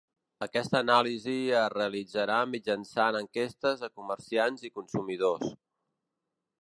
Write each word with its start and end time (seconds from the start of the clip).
Aquesta 0.43 0.77
anàlisi 0.83 1.33
es 1.57 1.67
realitzarà 1.73 2.37
mitjançant 2.53 3.19
enquestes 3.21 3.85
a 3.89 3.93
comerciants 4.01 4.65
i 4.71 4.73
consumidors. 4.81 5.47